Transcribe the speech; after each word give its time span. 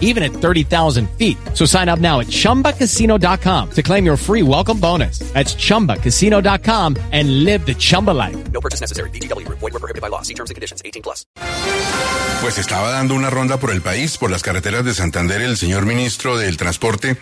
even 0.00 0.22
at 0.22 0.32
30,000 0.32 1.10
feet. 1.18 1.36
So 1.52 1.66
sign 1.66 1.90
up 1.90 1.98
now 1.98 2.20
at 2.20 2.28
chumbacasino.com 2.28 3.70
to 3.72 3.82
claim 3.82 4.06
your 4.06 4.16
free 4.16 4.42
welcome 4.42 4.80
bonus. 4.80 5.18
That's 5.34 5.54
chumbacasino.com 5.54 6.96
and 7.12 7.44
live 7.44 7.66
the 7.66 7.74
Chumba 7.74 8.12
life. 8.12 8.36
No 8.52 8.60
purchase 8.60 8.80
necessary. 8.80 9.10
BGW. 9.10 9.46
Void 9.48 9.60
were 9.60 9.80
prohibited 9.80 10.00
by 10.00 10.08
law. 10.08 10.22
See 10.22 10.34
terms 10.34 10.50
and 10.50 10.54
conditions. 10.54 10.80
18 10.84 11.02
plus. 11.02 11.26
Pues 12.40 12.58
estaba 12.58 12.90
dando 12.90 13.14
una 13.14 13.30
ronda 13.30 13.58
por 13.58 13.70
el 13.70 13.80
país, 13.80 14.18
por 14.18 14.30
las 14.30 14.42
carreteras 14.42 14.84
de 14.84 14.92
Santander, 14.92 15.40
el 15.40 15.56
señor 15.56 15.86
ministro 15.86 16.36
del 16.36 16.58
Transporte, 16.58 17.16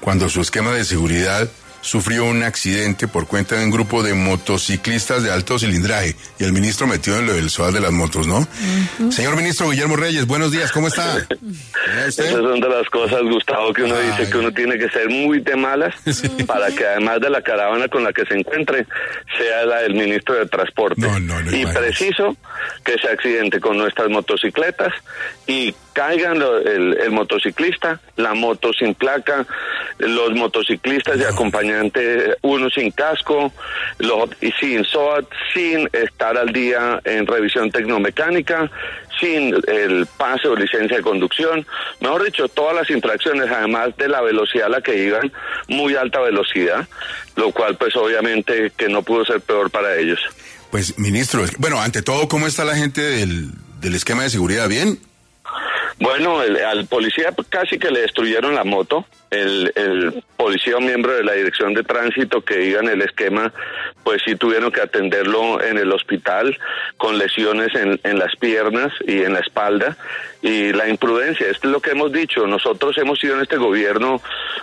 cuando 0.00 0.28
su 0.28 0.42
esquema 0.42 0.72
de 0.72 0.84
seguridad 0.84 1.48
sufrió 1.86 2.24
un 2.24 2.42
accidente 2.42 3.06
por 3.06 3.28
cuenta 3.28 3.54
de 3.54 3.64
un 3.64 3.70
grupo 3.70 4.02
de 4.02 4.12
motociclistas 4.12 5.22
de 5.22 5.30
alto 5.30 5.56
cilindraje 5.56 6.16
y 6.36 6.42
el 6.42 6.52
ministro 6.52 6.88
metió 6.88 7.16
en 7.16 7.26
lo 7.26 7.34
del 7.34 7.48
SOA 7.48 7.70
de 7.70 7.80
las 7.80 7.92
motos, 7.92 8.26
¿no? 8.26 8.46
Señor 9.12 9.36
ministro 9.36 9.70
Guillermo 9.70 9.94
Reyes, 9.94 10.26
buenos 10.26 10.50
días, 10.50 10.72
¿cómo 10.72 10.88
está? 10.88 11.16
Esas 12.08 12.30
son 12.30 12.60
de 12.60 12.68
las 12.68 12.90
cosas, 12.90 13.22
Gustavo, 13.22 13.72
que 13.72 13.84
uno 13.84 13.94
Ay. 13.94 14.10
dice 14.10 14.30
que 14.30 14.36
uno 14.36 14.52
tiene 14.52 14.76
que 14.78 14.88
ser 14.88 15.08
muy 15.08 15.38
de 15.40 15.54
malas 15.54 15.94
para 16.46 16.72
que 16.72 16.84
además 16.84 17.20
de 17.20 17.30
la 17.30 17.40
caravana 17.40 17.86
con 17.86 18.02
la 18.02 18.12
que 18.12 18.24
se 18.26 18.34
encuentre, 18.34 18.84
sea 19.38 19.64
la 19.64 19.82
del 19.82 19.94
ministro 19.94 20.34
de 20.34 20.46
Transporte. 20.46 21.00
No, 21.00 21.20
no, 21.20 21.40
no 21.40 21.56
y 21.56 21.64
preciso 21.66 22.36
que 22.84 22.98
se 22.98 23.08
accidente 23.08 23.60
con 23.60 23.78
nuestras 23.78 24.08
motocicletas 24.08 24.92
y 25.46 25.72
caigan 25.92 26.42
el 26.42 27.10
motociclista, 27.12 28.00
la 28.16 28.34
moto 28.34 28.72
sin 28.72 28.94
placa, 28.94 29.46
los 29.98 30.34
motociclistas 30.34 31.18
y 31.18 31.24
acompañante, 31.24 32.36
uno 32.42 32.68
sin 32.70 32.90
casco, 32.90 33.52
los, 33.98 34.30
y 34.40 34.52
sin 34.52 34.84
SOAT, 34.84 35.26
sin 35.54 35.88
estar 35.92 36.36
al 36.36 36.52
día 36.52 37.00
en 37.04 37.26
revisión 37.26 37.70
tecnomecánica, 37.70 38.70
sin 39.20 39.54
el 39.66 40.06
pase 40.16 40.48
o 40.48 40.56
licencia 40.56 40.98
de 40.98 41.02
conducción, 41.02 41.66
mejor 42.00 42.24
dicho, 42.24 42.48
todas 42.48 42.74
las 42.76 42.90
infracciones, 42.90 43.50
además 43.50 43.96
de 43.96 44.08
la 44.08 44.20
velocidad 44.20 44.66
a 44.66 44.70
la 44.70 44.80
que 44.82 45.04
iban, 45.04 45.32
muy 45.68 45.96
alta 45.96 46.20
velocidad, 46.20 46.86
lo 47.36 47.52
cual 47.52 47.76
pues 47.76 47.96
obviamente 47.96 48.72
que 48.76 48.88
no 48.88 49.02
pudo 49.02 49.24
ser 49.24 49.40
peor 49.40 49.70
para 49.70 49.96
ellos. 49.96 50.20
Pues 50.70 50.98
ministro, 50.98 51.42
bueno, 51.58 51.80
ante 51.80 52.02
todo, 52.02 52.28
¿cómo 52.28 52.46
está 52.46 52.64
la 52.64 52.76
gente 52.76 53.00
del, 53.00 53.50
del 53.80 53.94
esquema 53.94 54.24
de 54.24 54.30
seguridad? 54.30 54.68
¿Bien? 54.68 54.98
Bueno, 55.98 56.42
el- 56.42 56.56
al 56.62 56.86
policía 56.86 57.30
casi 57.48 57.78
que 57.78 57.90
le 57.90 58.00
destruyeron 58.00 58.54
la 58.54 58.64
moto. 58.64 59.06
El, 59.30 59.72
el 59.74 60.22
policía 60.36 60.76
o 60.76 60.80
miembro 60.80 61.12
de 61.14 61.24
la 61.24 61.32
dirección 61.32 61.74
de 61.74 61.82
tránsito 61.82 62.42
que 62.42 62.76
en 62.78 62.88
el 62.88 63.02
esquema, 63.02 63.52
pues 64.04 64.22
sí 64.24 64.36
tuvieron 64.36 64.70
que 64.70 64.80
atenderlo 64.80 65.60
en 65.62 65.78
el 65.78 65.90
hospital 65.92 66.56
con 66.96 67.18
lesiones 67.18 67.74
en, 67.74 67.98
en 68.04 68.18
las 68.20 68.36
piernas 68.36 68.92
y 69.06 69.22
en 69.22 69.32
la 69.32 69.40
espalda. 69.40 69.96
Y 70.42 70.72
la 70.72 70.88
imprudencia, 70.88 71.48
esto 71.48 71.66
es 71.66 71.72
lo 71.72 71.80
que 71.80 71.90
hemos 71.90 72.12
dicho. 72.12 72.46
Nosotros 72.46 72.96
hemos 72.98 73.18
sido 73.18 73.34
en 73.34 73.40
este 73.42 73.56
gobierno 73.56 74.22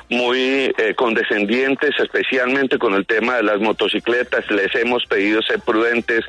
muy 0.10 0.74
eh, 0.78 0.94
condescendientes, 0.96 1.92
especialmente 2.00 2.78
con 2.78 2.94
el 2.94 3.06
tema 3.06 3.36
de 3.36 3.44
las 3.44 3.60
motocicletas. 3.60 4.50
Les 4.50 4.74
hemos 4.76 5.06
pedido 5.08 5.42
ser 5.42 5.60
prudentes, 5.60 6.24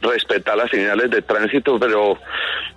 respetar 0.00 0.56
las 0.56 0.70
señales 0.70 1.10
de 1.10 1.22
tránsito, 1.22 1.78
pero, 1.78 2.18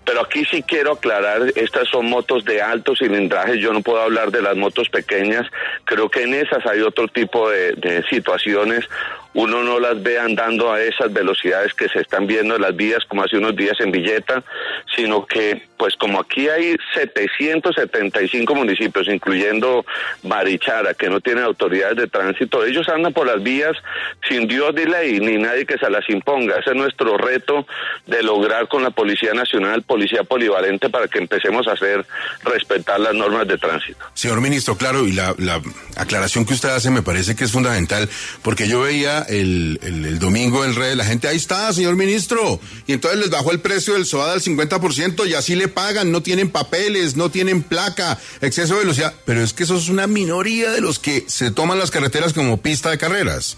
pero 0.06 0.22
aquí 0.22 0.44
sí 0.46 0.64
quiero 0.64 0.94
aclarar, 0.94 1.42
estas 1.56 1.88
son 1.88 2.10
motos 2.10 2.44
de 2.46 2.62
alto 2.62 2.96
cilindraje, 2.96 3.60
yo 3.60 3.74
no 3.74 3.82
puedo 3.82 4.02
hablar 4.02 4.32
de 4.32 4.42
las 4.42 4.56
motos 4.56 4.90
pequeñas, 4.90 5.46
creo 5.86 6.10
que 6.10 6.24
en 6.24 6.34
esas 6.34 6.66
hay 6.66 6.82
otro 6.82 7.08
tipo 7.08 7.50
de, 7.50 7.74
de 7.74 8.04
situaciones. 8.10 8.88
Uno 9.34 9.64
no 9.64 9.80
las 9.80 10.02
ve 10.04 10.20
andando 10.20 10.74
a 10.74 10.82
esas 10.82 11.12
velocidades 11.14 11.74
que 11.74 11.88
se 11.88 12.00
están 12.00 12.28
viendo 12.28 12.56
en 12.56 12.62
las 12.62 12.76
vías 12.76 13.00
como 13.08 13.24
hace 13.24 13.38
unos 13.38 13.56
días 13.56 13.80
en 13.80 13.92
Villeta, 13.92 14.44
sino 14.96 15.26
que, 15.26 15.68
pues 15.78 15.96
como 15.96 16.20
aquí 16.20 16.50
hay 16.50 16.76
775 16.94 18.54
municipios, 18.54 19.08
incluyendo 19.08 19.86
Barichara, 20.24 20.94
que 20.94 21.10
no 21.10 21.22
tienen 21.22 21.46
autoridades 21.46 21.96
de 21.96 22.08
tránsito, 22.08 22.66
ellos 22.66 22.88
andan 22.90 23.14
por 23.14 23.26
las 23.26 23.42
vías 23.42 23.78
sin 24.28 24.48
Dios 24.48 24.74
ni 24.76 24.86
ley, 24.86 25.20
ni 25.20 25.38
nadie 25.38 25.66
que 25.66 25.78
se 25.78 25.90
las 25.90 26.08
imponga. 26.10 26.58
Ese 26.58 26.72
es 26.72 26.76
nuestro 26.76 27.18
reto 27.18 27.66
de 28.08 28.24
lograr 28.24 28.68
con 28.68 28.84
la 28.84 28.92
Policía 28.92 29.34
Nacional, 29.34 29.84
Policía 29.84 30.24
Polivalente, 30.24 30.90
para 30.90 31.08
que 31.08 31.20
empecemos 31.20 31.68
a 31.68 31.74
hacer 31.74 32.06
respetar 32.44 33.00
las 33.00 33.14
normas 33.14 33.48
de 33.48 33.58
tránsito. 33.58 34.06
Señor 34.14 34.42
ministro, 34.42 34.76
claro, 34.76 35.08
y 35.08 35.14
la, 35.14 35.34
la 35.38 35.62
aclaración 35.96 36.46
que 36.46 36.54
usted 36.54 36.70
hace 36.70 36.90
me 36.90 37.02
parece 37.02 37.36
que 37.36 37.46
es 37.46 37.52
fundamental, 37.52 38.10
porque 38.44 38.68
yo 38.68 38.82
veía 38.82 39.21
el, 39.30 39.80
el, 39.82 40.06
el 40.06 40.20
domingo 40.20 40.64
el 40.64 40.76
rey, 40.76 40.96
la 40.96 41.06
gente, 41.06 41.28
ahí 41.28 41.38
está, 41.38 41.72
señor 41.74 41.96
ministro, 41.96 42.60
y 42.88 42.94
entonces 42.94 43.20
les 43.20 43.30
bajó 43.30 43.52
el 43.52 43.60
precio 43.60 43.94
del 43.94 44.06
SOAD 44.06 44.34
al 44.34 44.42
50% 44.42 45.28
y 45.28 45.34
así 45.34 45.56
le 45.56 45.68
pagan, 45.68 46.12
no 46.12 46.22
tienen 46.22 46.50
papeles, 46.50 47.16
no 47.16 47.30
tienen 47.32 47.64
placa, 47.64 48.20
exceso 48.42 48.74
de 48.74 48.82
velocidad, 48.82 49.14
pero 49.26 49.44
es 49.44 49.54
que 49.54 49.64
eso 49.64 49.78
es 49.78 49.90
una 49.90 50.08
minoría 50.08 50.72
de 50.72 50.82
los 50.82 51.00
que 51.00 51.26
se 51.28 51.52
toman 51.52 51.80
las 51.80 51.92
carreteras 51.92 52.34
como 52.34 52.58
pista 52.58 52.90
de 52.90 52.98
carreras. 52.98 53.58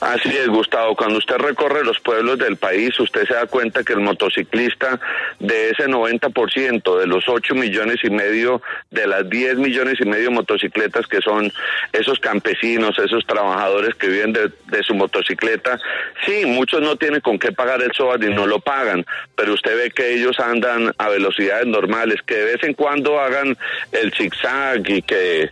Así 0.00 0.28
es, 0.28 0.48
Gustavo. 0.48 0.94
Cuando 0.94 1.18
usted 1.18 1.36
recorre 1.36 1.82
los 1.82 1.98
pueblos 2.00 2.38
del 2.38 2.56
país, 2.56 2.98
usted 3.00 3.26
se 3.26 3.34
da 3.34 3.46
cuenta 3.46 3.82
que 3.82 3.94
el 3.94 4.00
motociclista 4.00 5.00
de 5.40 5.70
ese 5.70 5.88
90%, 5.88 6.98
de 6.98 7.06
los 7.06 7.24
8 7.26 7.54
millones 7.54 8.00
y 8.04 8.10
medio, 8.10 8.60
de 8.90 9.06
las 9.06 9.28
10 9.28 9.56
millones 9.56 9.98
y 10.00 10.04
medio 10.04 10.24
de 10.24 10.34
motocicletas 10.34 11.06
que 11.06 11.20
son 11.22 11.50
esos 11.92 12.18
campesinos, 12.20 12.98
esos 12.98 13.26
trabajadores 13.26 13.94
que 13.94 14.08
viven 14.08 14.34
de, 14.34 14.50
de 14.66 14.82
su 14.82 14.94
motocicleta, 14.94 15.78
sí, 16.26 16.44
muchos 16.44 16.82
no 16.82 16.96
tienen 16.96 17.22
con 17.22 17.38
qué 17.38 17.52
pagar 17.52 17.82
el 17.82 17.92
SOAT 17.92 18.22
y 18.24 18.34
no 18.34 18.46
lo 18.46 18.60
pagan, 18.60 19.06
pero 19.34 19.54
usted 19.54 19.76
ve 19.76 19.90
que 19.90 20.14
ellos 20.14 20.38
andan 20.40 20.92
a 20.98 21.08
velocidades 21.08 21.66
normales, 21.66 22.20
que 22.26 22.34
de 22.34 22.44
vez 22.44 22.62
en 22.64 22.74
cuando 22.74 23.18
hagan 23.18 23.56
el 23.92 24.12
zigzag 24.12 24.88
y 24.90 25.00
que 25.00 25.50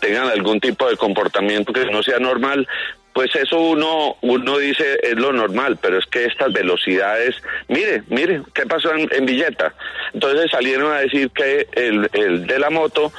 tengan 0.00 0.28
algún 0.28 0.58
tipo 0.58 0.88
de 0.88 0.96
comportamiento 0.96 1.72
que 1.72 1.84
no 1.86 2.02
sea 2.02 2.18
normal, 2.18 2.66
pues 3.18 3.34
eso 3.34 3.58
uno, 3.58 4.16
uno 4.20 4.58
dice 4.58 5.00
es 5.02 5.16
lo 5.16 5.32
normal, 5.32 5.76
pero 5.82 5.98
es 5.98 6.06
que 6.06 6.24
estas 6.24 6.52
velocidades, 6.52 7.34
mire, 7.66 8.04
mire, 8.06 8.42
¿qué 8.54 8.64
pasó 8.64 8.94
en, 8.94 9.08
en 9.12 9.26
Villeta? 9.26 9.74
Entonces 10.14 10.48
salieron 10.52 10.92
a 10.92 11.00
decir 11.00 11.28
que 11.30 11.66
el, 11.72 12.08
el 12.12 12.46
de 12.46 12.58
la 12.60 12.70
moto 12.70 13.12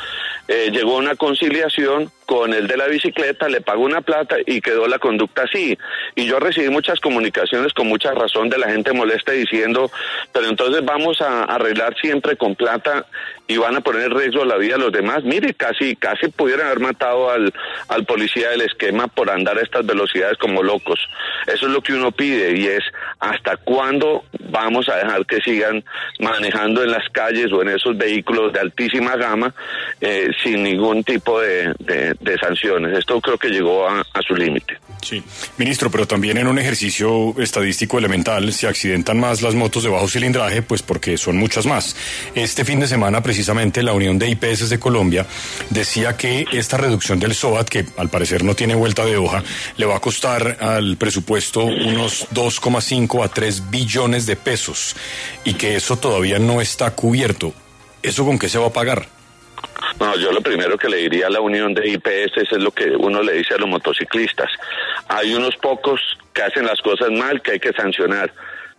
eh, 0.47 0.69
llegó 0.71 0.95
a 0.95 0.99
una 0.99 1.15
conciliación 1.17 2.09
con 2.29 2.53
el 2.53 2.67
de 2.67 2.78
la 2.78 2.85
bicicleta, 2.85 3.50
le 3.50 3.59
pagó 3.59 3.81
una 3.81 4.01
plata 4.01 4.35
y 4.45 4.62
quedó 4.62 4.88
la 4.88 5.00
conducta 5.00 5.45
así. 5.45 5.75
Y 6.13 6.28
yo 6.28 6.40
recibí 6.40 6.69
muchas 6.69 7.00
comunicaciones 7.00 7.73
con 7.73 7.88
mucha 7.88 8.12
razón 8.12 8.50
de 8.50 8.59
la 8.59 8.69
gente 8.69 8.94
molesta 8.94 9.31
diciendo, 9.31 9.90
pero 10.31 10.45
entonces 10.45 10.85
vamos 10.85 11.22
a 11.22 11.45
arreglar 11.45 11.95
siempre 12.00 12.35
con 12.35 12.53
plata 12.53 13.07
y 13.47 13.57
van 13.57 13.75
a 13.78 13.81
poner 13.81 14.03
en 14.03 14.16
riesgo 14.16 14.45
la 14.45 14.57
vida 14.57 14.75
de 14.75 14.81
los 14.81 14.91
demás. 14.91 15.23
Mire, 15.23 15.56
casi, 15.56 15.95
casi 15.95 16.28
pudieran 16.28 16.68
haber 16.68 16.81
matado 16.81 17.31
al, 17.31 17.51
al 17.88 18.06
policía 18.06 18.51
del 18.51 18.62
esquema 18.62 19.07
por 19.07 19.31
andar 19.31 19.57
a 19.57 19.62
estas 19.62 19.84
velocidades 19.88 20.38
como 20.38 20.62
locos. 20.62 21.00
Eso 21.47 21.66
es 21.66 21.72
lo 21.72 21.81
que 21.81 21.94
uno 21.94 22.12
pide 22.12 22.56
y 22.56 22.68
es 22.68 22.84
hasta 23.19 23.57
cuándo 23.57 24.24
vamos 24.50 24.88
a 24.90 24.96
dejar 24.96 25.25
que 25.25 25.40
sigan 25.41 25.84
manejando 26.19 26.84
en 26.84 26.91
las 26.91 27.07
calles 27.09 27.52
o 27.52 27.62
en 27.62 27.69
esos 27.69 27.97
vehículos 27.97 28.53
de 28.53 28.59
altísima 28.59 29.16
gama 29.18 29.53
eh, 30.00 30.30
sin 30.44 30.63
ningún 30.63 31.03
tipo 31.03 31.40
de, 31.40 31.74
sanciones. 32.41 32.97
Esto 32.97 33.19
creo 33.19 33.38
que 33.38 33.50
llegó 33.50 33.88
a, 33.88 34.00
a 34.02 34.22
su 34.25 34.35
límite. 34.35 34.78
Sí, 35.02 35.24
ministro, 35.57 35.90
pero 35.90 36.07
también 36.07 36.38
en 36.38 36.47
un 36.47 36.59
ejercicio 36.59 37.34
estadístico 37.40 37.97
elemental 37.97 38.52
se 38.53 38.68
accidentan 38.68 39.19
más 39.19 39.41
las 39.41 39.56
motos 39.56 39.84
de 39.84 39.90
bajo 39.90 40.07
cilindraje, 40.07 40.62
pues 40.62 40.81
porque 40.81 41.18
son 41.18 41.38
muchas 41.38 41.65
más. 41.65 41.95
Este 42.36 42.63
fin 42.65 42.80
de 42.80 42.88
semana, 42.88 43.22
precisamente, 43.22 43.83
la 43.83 43.94
Unión 43.94 44.18
de 44.19 44.30
IPS 44.30 44.69
de 44.69 44.80
Colombia 44.80 45.25
decía 45.69 46.15
que 46.15 46.45
esta 46.51 46.77
reducción 46.77 47.19
del 47.19 47.33
SOAT, 47.33 47.69
que 47.69 47.86
al 47.98 48.10
parecer 48.10 48.44
no 48.44 48.56
tiene 48.56 48.75
vuelta 48.75 49.06
de 49.06 49.18
hoja, 49.18 49.44
le 49.77 49.86
va 49.86 49.98
a 49.98 50.00
costar 50.00 50.57
al 50.60 50.98
presupuesto 50.98 51.63
unos 51.63 52.27
2,5 52.33 53.08
a 53.23 53.29
3 53.29 53.69
billones 53.69 54.25
de 54.25 54.35
pesos 54.35 54.95
y 55.44 55.56
que 55.56 55.75
eso 55.75 55.97
todavía 55.97 56.39
no 56.39 56.61
está 56.61 56.91
cubierto. 56.91 57.53
¿Eso 58.01 58.25
con 58.25 58.39
qué 58.39 58.47
se 58.47 58.59
va 58.59 58.67
a 58.67 58.73
pagar? 58.73 59.07
No, 60.00 60.15
yo 60.15 60.31
lo 60.31 60.41
primero 60.41 60.77
que 60.77 60.88
le 60.88 60.97
diría 60.97 61.27
a 61.27 61.29
la 61.29 61.41
unión 61.41 61.73
de 61.73 61.89
IPS 61.89 62.38
es 62.38 62.51
lo 62.53 62.71
que 62.71 62.89
uno 62.91 63.21
le 63.21 63.33
dice 63.33 63.56
a 63.56 63.57
los 63.57 63.67
motociclistas. 63.67 64.50
Hay 65.07 65.33
unos 65.33 65.56
pocos 65.57 66.00
que 66.33 66.44
hacen 66.44 66.65
las 66.65 66.79
cosas 66.81 67.09
mal 67.11 67.41
que 67.41 67.53
hay 67.53 67.59
que 67.59 67.73
sancionar, 67.73 68.33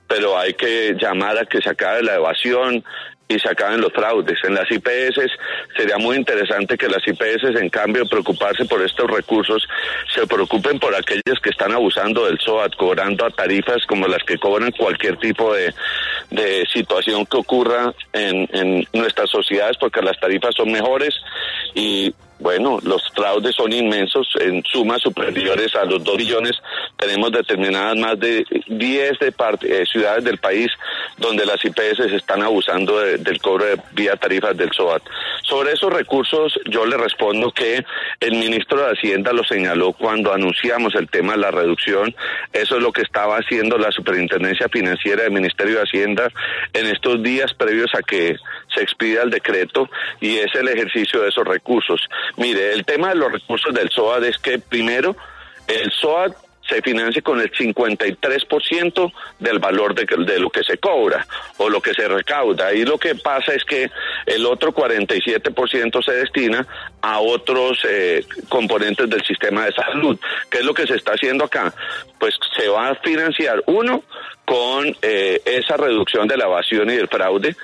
pero 0.09 0.39
hay 0.39 0.55
que 0.55 0.95
llamar 0.99 1.39
a 1.39 1.45
que 1.45 1.61
se 1.61 1.69
acabe 1.69 2.03
la 2.03 2.15
evasión 2.15 2.85
y 3.31 3.39
se 3.39 3.49
acaben 3.49 3.81
los 3.81 3.93
fraudes. 3.93 4.39
En 4.43 4.55
las 4.55 4.69
IPS 4.71 5.31
sería 5.77 5.99
muy 5.99 6.17
interesante 6.17 6.77
que 6.77 6.89
las 6.89 7.07
IPS, 7.07 7.61
en 7.61 7.71
cambio 7.71 8.05
preocuparse 8.05 8.65
por 8.65 8.83
estos 8.83 9.09
recursos, 9.09 9.67
se 10.13 10.27
preocupen 10.27 10.81
por 10.81 10.93
aquellos 10.95 11.39
que 11.41 11.51
están 11.51 11.71
abusando 11.71 12.27
del 12.27 12.41
SOAT, 12.41 12.75
cobrando 12.75 13.25
a 13.25 13.31
tarifas 13.31 13.87
como 13.87 14.09
las 14.09 14.23
que 14.25 14.37
cobran 14.37 14.73
cualquier 14.73 15.17
tipo 15.19 15.55
de, 15.55 15.73
de 16.31 16.67
situación 16.73 17.25
que 17.25 17.37
ocurra 17.37 17.95
en, 18.13 18.49
en 18.53 18.85
nuestras 18.93 19.31
sociedades 19.31 19.77
porque 19.79 20.03
las 20.03 20.19
tarifas 20.19 20.53
son 20.57 20.73
mejores 20.73 21.15
y 21.75 22.13
bueno, 22.51 22.81
los 22.83 23.09
fraudes 23.15 23.55
son 23.55 23.73
inmensos, 23.73 24.29
en 24.41 24.65
suma 24.65 24.99
superiores 24.99 25.73
a 25.77 25.85
los 25.85 26.03
2 26.03 26.17
billones. 26.17 26.61
Tenemos 26.97 27.31
determinadas 27.31 27.97
más 27.97 28.19
de 28.19 28.45
10 28.67 29.19
de 29.21 29.33
eh, 29.63 29.85
ciudades 29.87 30.25
del 30.25 30.39
país 30.39 30.69
donde 31.17 31.47
las 31.47 31.65
IPS 31.65 32.01
están 32.13 32.43
abusando 32.43 32.99
del 32.99 33.41
cobro 33.41 33.67
vía 33.93 34.17
tarifas 34.17 34.57
del 34.57 34.73
SOAT. 34.73 35.01
Sobre 35.43 35.73
esos 35.73 35.93
recursos, 35.93 36.59
yo 36.69 36.85
le 36.87 36.97
respondo 36.97 37.53
que 37.53 37.85
el 38.19 38.33
ministro 38.33 38.79
de 38.79 38.95
Hacienda 38.95 39.33
lo 39.33 39.45
señaló 39.45 39.93
cuando 39.93 40.33
anunciamos 40.33 40.97
el 40.97 41.09
tema 41.09 41.35
de 41.35 41.39
la 41.39 41.53
reducción. 41.53 42.13
Eso 42.53 42.79
es 42.79 42.83
lo 42.83 42.91
que 42.91 43.03
estaba 43.03 43.37
haciendo 43.37 43.79
la 43.79 43.93
Superintendencia 43.93 44.69
Financiera 44.69 45.23
del 45.23 45.33
Ministerio 45.33 45.77
de 45.77 45.83
Hacienda 45.83 46.33
en 46.73 46.87
estos 46.87 47.23
días 47.23 47.55
previos 47.55 47.95
a 47.95 48.03
que 48.03 48.37
se 48.75 48.83
expida 48.83 49.23
el 49.23 49.31
decreto 49.31 49.89
y 50.21 50.39
es 50.39 50.55
el 50.55 50.69
ejercicio 50.69 51.21
de 51.21 51.29
esos 51.29 51.47
recursos. 51.47 52.09
Mire, 52.37 52.73
el 52.73 52.85
tema 52.85 53.11
de 53.11 53.17
los 53.17 53.33
recursos 53.33 53.75
del 53.75 53.91
SOAT 53.91 54.25
es 54.25 54.39
que 54.39 54.59
primero 54.59 55.17
el 55.67 55.91
SOAT 55.93 56.35
se 56.71 56.81
financia 56.83 57.21
con 57.21 57.41
el 57.41 57.51
53% 57.51 59.13
del 59.41 59.59
valor 59.59 59.95
de, 59.95 60.07
de, 60.25 60.39
lo 60.39 60.51
que 60.51 60.63
se 60.63 60.79
cobra 60.79 61.27
o 61.57 61.69
lo 61.69 61.83
que 61.83 61.93
se 61.93 62.07
recauda. 62.07 62.73
Y 62.73 62.85
lo 62.85 62.97
que 62.97 63.17
pasa 63.17 63.53
es 63.53 63.65
que 63.65 63.91
el 64.25 64.47
otro 64.47 64.73
47% 64.73 66.05
se 66.05 66.13
destina 66.13 66.67
a 67.03 67.19
otros 67.19 67.81
eh, 67.89 68.25
componentes 68.49 69.11
del 69.11 69.25
sistema 69.25 69.65
de 69.65 69.73
salud. 69.73 70.19
¿Qué 70.49 70.59
es 70.59 70.65
lo 70.65 70.73
que 70.73 70.87
se 70.87 70.95
está 70.95 71.13
haciendo 71.13 71.45
acá? 71.45 71.75
Pues 72.19 72.35
se 72.57 72.69
va 72.69 72.91
a 72.91 72.95
financiar 72.97 73.63
uno 73.67 74.05
con 74.45 74.97
eh, 75.03 75.43
esa 75.45 75.77
reducción 75.77 76.29
de 76.29 76.37
la 76.37 76.45
evasión 76.45 76.89
y 76.91 76.97
del 76.97 77.09
fraude 77.09 77.57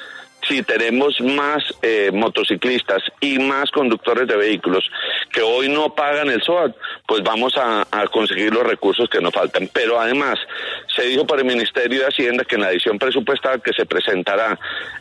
si 0.48 0.62
tenemos 0.62 1.20
más 1.20 1.62
eh, 1.82 2.10
motociclistas 2.12 3.02
y 3.20 3.38
más 3.38 3.70
conductores 3.70 4.26
de 4.28 4.36
vehículos 4.36 4.90
que 5.32 5.42
hoy 5.42 5.68
no 5.68 5.94
pagan 5.94 6.30
el 6.30 6.42
SOAT, 6.42 6.74
pues 7.06 7.22
vamos 7.22 7.54
a, 7.56 7.86
conseguir 8.12 8.52
los 8.52 8.64
recursos 8.64 9.08
que 9.08 9.20
nos 9.20 9.32
faltan. 9.32 9.68
Pero 9.72 10.00
además, 10.00 10.38
se 10.94 11.04
dijo 11.06 11.26
por 11.26 11.38
el 11.38 11.44
Ministerio 11.44 12.00
de 12.00 12.06
Hacienda 12.06 12.44
que 12.44 12.54
en 12.54 12.62
la 12.62 12.70
edición 12.70 12.98
presupuestal 12.98 13.62
que 13.62 13.72
se 13.72 13.86
presentará 13.86 14.58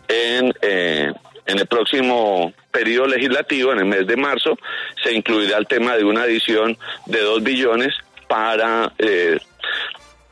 en... 0.08 0.54
Eh, 0.62 1.12
en 1.48 1.60
el 1.60 1.68
próximo 1.68 2.54
periodo 2.72 3.06
legislativo, 3.06 3.72
en 3.72 3.78
el 3.78 3.86
mes 3.86 4.08
de 4.08 4.18
marzo, 4.18 4.58
se 5.04 5.14
incluirá 5.14 5.60
el 5.60 5.68
tema 5.68 5.96
de 5.96 6.04
una 6.04 6.24
adición 6.24 6.76
de 7.06 7.22
dos 7.22 7.44
billones 7.44 7.94
para 8.28 8.92
eh, 8.98 9.38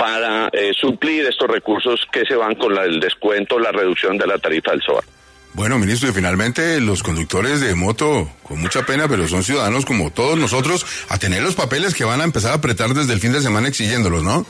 para 0.03 0.49
eh, 0.51 0.73
suplir 0.77 1.25
estos 1.25 1.49
recursos 1.49 2.05
que 2.11 2.25
se 2.25 2.35
van 2.35 2.55
con 2.55 2.77
el 2.77 2.99
descuento, 2.99 3.57
la 3.57 3.71
reducción 3.71 4.17
de 4.17 4.27
la 4.27 4.37
tarifa 4.37 4.71
del 4.71 4.81
SOA. 4.81 5.01
Bueno, 5.53 5.79
ministro, 5.79 6.09
y 6.09 6.11
finalmente 6.11 6.81
los 6.81 7.01
conductores 7.01 7.61
de 7.61 7.73
moto, 7.73 8.29
con 8.43 8.59
mucha 8.59 8.85
pena, 8.85 9.07
pero 9.07 9.29
son 9.29 9.43
ciudadanos 9.43 9.85
como 9.85 10.11
todos 10.11 10.37
nosotros, 10.37 10.85
a 11.07 11.17
tener 11.19 11.41
los 11.41 11.55
papeles 11.55 11.95
que 11.95 12.03
van 12.03 12.19
a 12.19 12.25
empezar 12.25 12.51
a 12.51 12.55
apretar 12.55 12.89
desde 12.89 13.13
el 13.13 13.21
fin 13.21 13.31
de 13.31 13.39
semana 13.39 13.69
exigiéndolos, 13.69 14.23
¿no? 14.23 14.45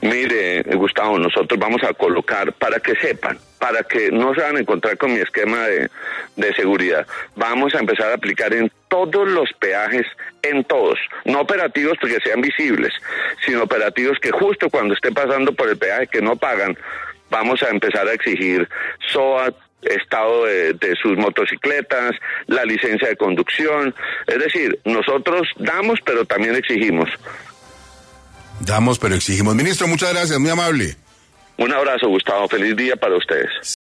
Mire, 0.00 0.62
Gustavo, 0.74 1.18
nosotros 1.18 1.60
vamos 1.60 1.82
a 1.82 1.92
colocar 1.92 2.54
para 2.54 2.80
que 2.80 2.94
sepan, 2.96 3.38
para 3.58 3.82
que 3.82 4.10
no 4.10 4.34
se 4.34 4.40
van 4.40 4.56
a 4.56 4.60
encontrar 4.60 4.96
con 4.96 5.12
mi 5.12 5.20
esquema 5.20 5.66
de, 5.66 5.90
de, 6.36 6.54
seguridad. 6.54 7.06
Vamos 7.36 7.74
a 7.74 7.78
empezar 7.78 8.10
a 8.10 8.14
aplicar 8.14 8.54
en 8.54 8.72
todos 8.88 9.28
los 9.28 9.50
peajes, 9.58 10.06
en 10.44 10.64
todos, 10.64 10.98
no 11.24 11.40
operativos 11.40 11.96
porque 12.00 12.18
sean 12.22 12.40
visibles, 12.40 12.92
sino 13.44 13.62
operativos 13.62 14.18
que 14.20 14.30
justo 14.30 14.68
cuando 14.70 14.94
esté 14.94 15.10
pasando 15.10 15.52
por 15.52 15.68
el 15.68 15.76
peaje 15.76 16.06
que 16.06 16.20
no 16.20 16.36
pagan, 16.36 16.76
vamos 17.30 17.62
a 17.62 17.70
empezar 17.70 18.06
a 18.06 18.12
exigir 18.12 18.68
SOAT, 19.12 19.56
estado 19.82 20.46
de, 20.46 20.72
de, 20.74 20.94
sus 20.96 21.16
motocicletas, 21.18 22.14
la 22.46 22.64
licencia 22.64 23.08
de 23.08 23.16
conducción. 23.16 23.94
Es 24.26 24.38
decir, 24.38 24.78
nosotros 24.84 25.48
damos, 25.56 26.00
pero 26.04 26.24
también 26.24 26.54
exigimos. 26.54 27.10
Damos, 28.60 28.98
pero 28.98 29.14
exigimos. 29.14 29.54
Ministro, 29.54 29.86
muchas 29.86 30.12
gracias, 30.12 30.38
muy 30.38 30.50
amable. 30.50 30.96
Un 31.56 31.72
abrazo, 31.72 32.08
Gustavo. 32.08 32.48
Feliz 32.48 32.76
día 32.76 32.96
para 32.96 33.16
ustedes. 33.16 33.73